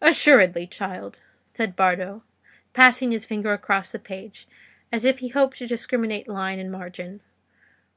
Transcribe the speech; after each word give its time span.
"Assuredly, 0.00 0.68
child," 0.68 1.18
said 1.52 1.74
Bardo, 1.74 2.22
passing 2.74 3.10
his 3.10 3.24
finger 3.24 3.52
across 3.52 3.90
the 3.90 3.98
page, 3.98 4.46
as 4.92 5.04
if 5.04 5.18
he 5.18 5.30
hoped 5.30 5.56
to 5.58 5.66
discriminate 5.66 6.28
line 6.28 6.60
and 6.60 6.70
margin. 6.70 7.20